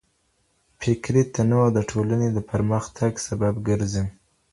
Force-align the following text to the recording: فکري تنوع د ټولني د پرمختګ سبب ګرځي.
فکري 0.81 1.23
تنوع 1.35 1.65
د 1.75 1.79
ټولني 1.91 2.29
د 2.33 2.37
پرمختګ 2.51 3.11
سبب 3.27 3.53
ګرځي. 3.67 4.03